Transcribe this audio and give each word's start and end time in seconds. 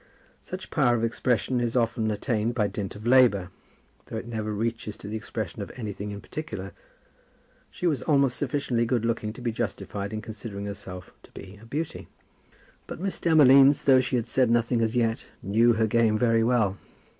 Such 0.41 0.71
power 0.71 0.95
of 0.95 1.03
expression 1.03 1.59
is 1.61 1.75
often 1.77 2.09
attained 2.09 2.55
by 2.55 2.65
dint 2.65 2.95
of 2.95 3.05
labour, 3.05 3.49
though 4.07 4.17
it 4.17 4.25
never 4.27 4.51
reaches 4.51 4.97
to 4.97 5.07
the 5.07 5.15
expression 5.15 5.61
of 5.61 5.71
anything 5.75 6.09
in 6.09 6.21
particular. 6.21 6.71
She 7.69 7.85
was 7.85 8.01
almost 8.01 8.35
sufficiently 8.35 8.87
good 8.87 9.05
looking 9.05 9.31
to 9.33 9.41
be 9.41 9.51
justified 9.51 10.11
in 10.11 10.23
considering 10.23 10.65
herself 10.65 11.13
to 11.21 11.31
be 11.33 11.59
a 11.61 11.67
beauty. 11.67 12.07
But 12.87 12.99
Miss 12.99 13.19
Demolines, 13.19 13.83
though 13.83 14.01
she 14.01 14.15
had 14.15 14.25
said 14.25 14.49
nothing 14.49 14.81
as 14.81 14.95
yet, 14.95 15.27
knew 15.43 15.73
her 15.73 15.85
game 15.85 16.17
very 16.17 16.43
well. 16.43 16.79